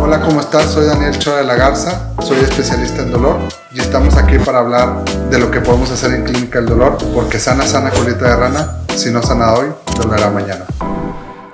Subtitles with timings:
[0.00, 0.72] Hola, ¿cómo estás?
[0.72, 3.38] Soy Daniel Chora de la Garza, soy especialista en dolor
[3.72, 7.38] y estamos aquí para hablar de lo que podemos hacer en Clínica del Dolor, porque
[7.38, 10.64] sana, sana colita de rana, si no sana hoy, dolerá mañana.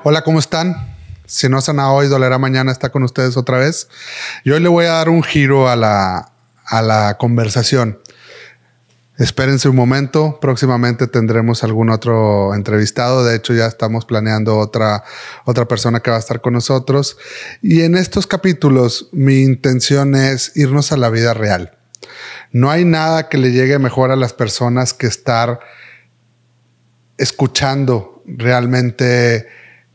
[0.03, 0.95] Hola, ¿cómo están?
[1.27, 3.89] Si no sana hoy, dolerá mañana, está con ustedes otra vez.
[4.45, 6.31] Y hoy le voy a dar un giro a la,
[6.67, 7.99] a la conversación.
[9.17, 15.05] Espérense un momento, próximamente tendremos algún otro entrevistado, de hecho ya estamos planeando otra,
[15.45, 17.17] otra persona que va a estar con nosotros.
[17.63, 21.79] Y en estos capítulos mi intención es irnos a la vida real.
[22.51, 25.61] No hay nada que le llegue mejor a las personas que estar
[27.17, 29.47] escuchando realmente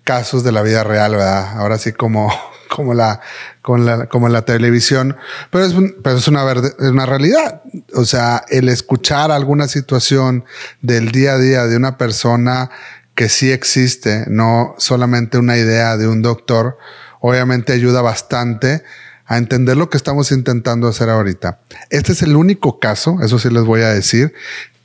[0.05, 1.58] casos de la vida real, ¿verdad?
[1.58, 2.32] Ahora sí como
[2.70, 3.20] como la,
[3.68, 5.18] la, como la televisión,
[5.50, 7.62] pero es, pero es una, es una realidad.
[7.96, 10.46] O sea, el escuchar alguna situación
[10.82, 12.70] del día a día de una persona
[13.16, 16.77] que sí existe, no solamente una idea de un doctor,
[17.20, 18.84] obviamente ayuda bastante
[19.26, 21.60] a entender lo que estamos intentando hacer ahorita.
[21.90, 24.34] Este es el único caso, eso sí les voy a decir,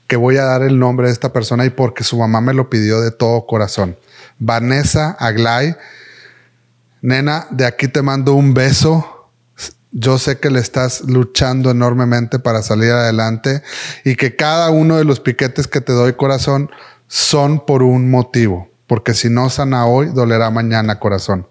[0.06, 2.68] que voy a dar el nombre de esta persona y porque su mamá me lo
[2.68, 3.96] pidió de todo corazón.
[4.38, 5.76] Vanessa Aglay
[7.04, 9.28] Nena, de aquí te mando un beso.
[9.92, 13.62] Yo sé que le estás luchando enormemente para salir adelante
[14.04, 16.70] y que cada uno de los piquetes que te doy corazón
[17.06, 21.46] son por un motivo, porque si no sana hoy, dolerá mañana corazón.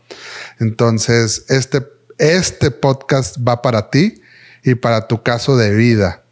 [0.60, 4.24] Entonces, este, este podcast va para ti
[4.64, 6.24] y para tu caso de vida.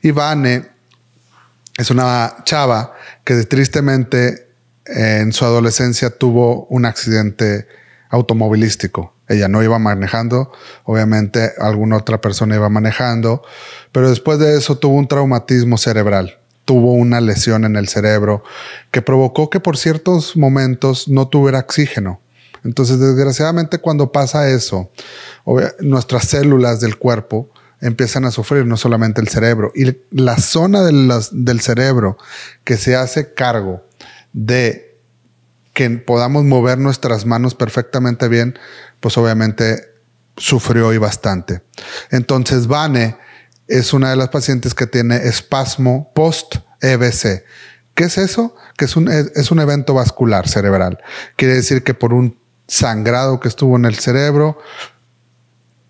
[0.00, 0.66] Ivane
[1.76, 4.48] es una chava que tristemente
[4.86, 7.68] en su adolescencia tuvo un accidente
[8.12, 9.14] automovilístico.
[9.26, 10.52] Ella no iba manejando,
[10.84, 13.42] obviamente alguna otra persona iba manejando,
[13.90, 18.44] pero después de eso tuvo un traumatismo cerebral, tuvo una lesión en el cerebro
[18.90, 22.20] que provocó que por ciertos momentos no tuviera oxígeno.
[22.64, 24.90] Entonces, desgraciadamente, cuando pasa eso,
[25.80, 27.48] nuestras células del cuerpo
[27.80, 29.72] empiezan a sufrir, no solamente el cerebro.
[29.74, 32.18] Y la zona del cerebro
[32.62, 33.84] que se hace cargo
[34.32, 34.91] de
[35.72, 38.58] que podamos mover nuestras manos perfectamente bien,
[39.00, 39.92] pues obviamente
[40.36, 41.62] sufrió y bastante.
[42.10, 43.16] Entonces, Vane
[43.68, 47.44] es una de las pacientes que tiene espasmo post-EBC.
[47.94, 48.54] ¿Qué es eso?
[48.76, 50.98] Que es un, es un evento vascular cerebral.
[51.36, 54.58] Quiere decir que por un sangrado que estuvo en el cerebro,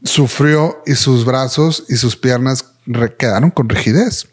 [0.05, 2.65] sufrió y sus brazos y sus piernas
[3.19, 4.29] quedaron con rigidez.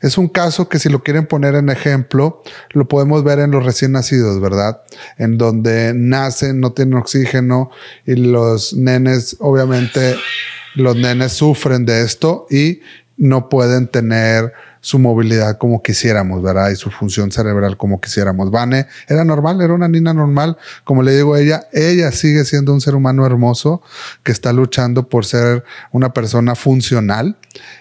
[0.00, 3.64] Es un caso que si lo quieren poner en ejemplo, lo podemos ver en los
[3.64, 4.82] recién nacidos, ¿verdad?
[5.16, 7.70] En donde nacen, no tienen oxígeno
[8.06, 10.16] y los nenes, obviamente,
[10.74, 12.80] los nenes sufren de esto y
[13.16, 16.70] no pueden tener su movilidad como quisiéramos, ¿verdad?
[16.70, 18.50] Y su función cerebral como quisiéramos.
[18.50, 20.56] Vane era normal, era una niña normal.
[20.84, 23.82] Como le digo a ella, ella sigue siendo un ser humano hermoso
[24.22, 27.36] que está luchando por ser una persona funcional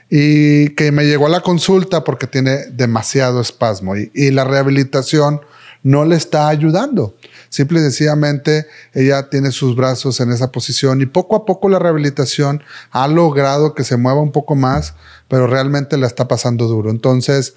[0.10, 5.42] y que me llegó a la consulta porque tiene demasiado espasmo y, y la rehabilitación
[5.84, 7.16] no le está ayudando.
[7.50, 11.80] Simple y sencillamente ella tiene sus brazos en esa posición y poco a poco la
[11.80, 14.96] rehabilitación ha logrado que se mueva un poco más,
[15.28, 16.90] pero realmente la está pasando duro.
[16.90, 17.56] Entonces,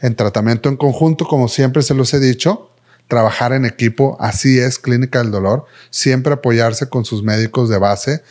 [0.00, 2.70] en tratamiento en conjunto, como siempre se los he dicho,
[3.08, 8.22] trabajar en equipo, así es Clínica del Dolor, siempre apoyarse con sus médicos de base.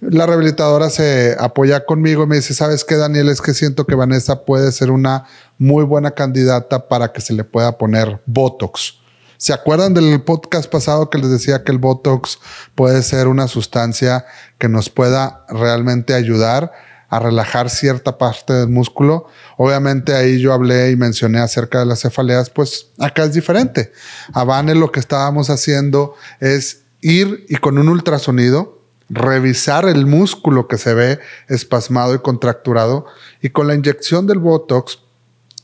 [0.00, 3.28] La rehabilitadora se apoya conmigo y me dice, ¿sabes qué, Daniel?
[3.28, 5.26] Es que siento que Vanessa puede ser una
[5.58, 8.99] muy buena candidata para que se le pueda poner Botox.
[9.40, 12.40] ¿Se acuerdan del podcast pasado que les decía que el Botox
[12.74, 14.26] puede ser una sustancia
[14.58, 16.72] que nos pueda realmente ayudar
[17.08, 19.28] a relajar cierta parte del músculo?
[19.56, 23.94] Obviamente ahí yo hablé y mencioné acerca de las cefaleas, pues acá es diferente.
[24.34, 30.68] A Vane lo que estábamos haciendo es ir y con un ultrasonido revisar el músculo
[30.68, 31.18] que se ve
[31.48, 33.06] espasmado y contracturado
[33.40, 34.98] y con la inyección del Botox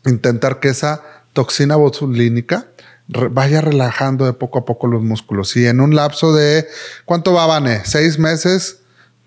[0.07, 1.03] intentar que esa
[1.35, 2.69] toxina botulínica
[3.09, 5.57] vaya relajando de poco a poco los músculos.
[5.57, 6.67] Y en un lapso de,
[7.05, 7.83] ¿cuánto va, Vane?
[7.85, 8.79] Seis meses,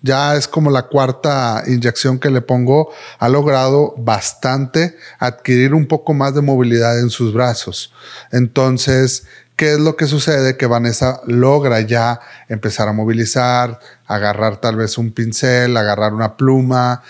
[0.02, 6.14] ya es como la cuarta inyección que le pongo, ha logrado bastante adquirir un poco
[6.14, 7.92] más de movilidad en sus brazos.
[8.32, 10.56] Entonces, ¿qué es lo que sucede?
[10.56, 17.02] Que Vanessa logra ya empezar a movilizar, agarrar tal vez un pincel, agarrar una pluma,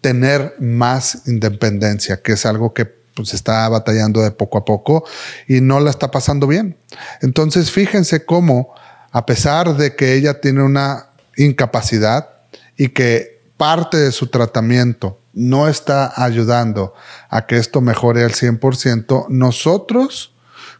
[0.00, 5.04] tener más independencia, que es algo que pues está batallando de poco a poco
[5.48, 6.76] y no la está pasando bien.
[7.22, 8.74] Entonces, fíjense cómo,
[9.10, 12.28] a pesar de que ella tiene una incapacidad
[12.76, 16.94] y que parte de su tratamiento no está ayudando
[17.30, 20.34] a que esto mejore al 100%, nosotros,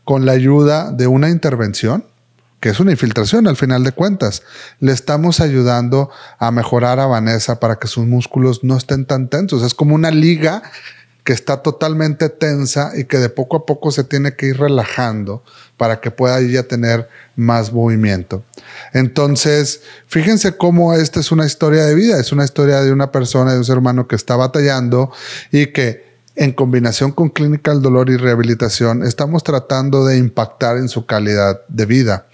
[0.04, 2.04] con la ayuda de una intervención,
[2.60, 4.42] que es una infiltración al final de cuentas.
[4.80, 9.62] Le estamos ayudando a mejorar a Vanessa para que sus músculos no estén tan tensos.
[9.62, 10.62] Es como una liga
[11.26, 15.42] que está totalmente tensa y que de poco a poco se tiene que ir relajando
[15.76, 18.44] para que pueda ella tener más movimiento.
[18.92, 23.52] Entonces, fíjense cómo esta es una historia de vida, es una historia de una persona,
[23.52, 25.10] de un ser humano que está batallando
[25.50, 26.06] y que
[26.36, 31.60] en combinación con clínica del dolor y rehabilitación estamos tratando de impactar en su calidad
[31.66, 32.26] de vida.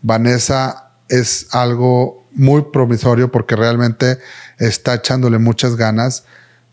[0.00, 4.16] Vanessa es algo muy promisorio porque realmente
[4.56, 6.24] está echándole muchas ganas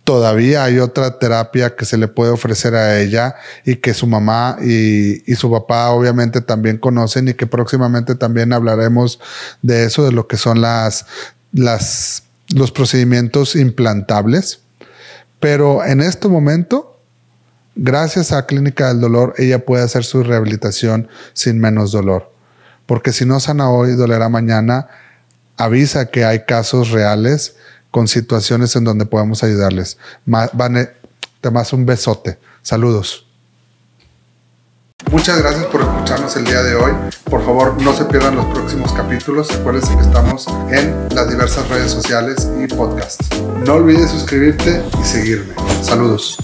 [0.06, 3.36] todavía hay otra terapia que se le puede ofrecer a ella
[3.66, 9.20] y que su mamá y, su papá obviamente también conocen y que próximamente también hablaremos
[9.64, 11.06] de eso, de lo que son las,
[11.52, 14.60] los procedimientos implantables.
[15.40, 17.00] Pero en este momento,
[17.76, 22.32] gracias a Clínica del Dolor, ella puede hacer su rehabilitación sin menos dolor.
[22.86, 24.88] Porque si no sana hoy, dolerá mañana.
[25.58, 27.56] Avisa que hay casos reales
[27.96, 29.98] con situaciones en donde podemos ayudarles.
[30.26, 30.90] Vane,
[31.40, 32.38] te más un besote.
[32.62, 33.26] Saludos.
[35.10, 36.92] Muchas gracias por escucharnos el día de hoy.
[37.30, 39.50] Por favor, no se pierdan los próximos capítulos.
[39.52, 43.30] Acuérdense que estamos en las diversas redes sociales y podcasts.
[43.66, 45.54] No olvides suscribirte y seguirme.
[45.82, 46.38] Saludos.